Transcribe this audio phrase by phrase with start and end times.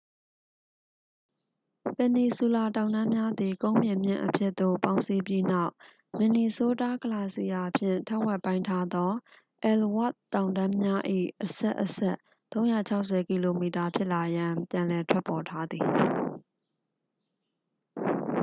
[1.95, 5.71] ပင်နီဆူလာတောင်တန်းများသည် ကုန်းပြင်မြင့်အဖြစ်သို့ ပေါင်းစည်းပြီးနောက်
[6.17, 9.11] မင်နီဆိုးတား ဂလာစီယာဖြင့် ထက်ဝက်ပိုင်းထားသော
[9.63, 11.01] အဲလ်ဝါ့သ်တောင်တန်းများ၏
[11.43, 12.17] အဆက်အဆက်
[12.73, 15.87] 360 ကီလိုမီတာ ဖြစ်လာရန် ပြန်လည်ထွက်ပေါ်ထာသည်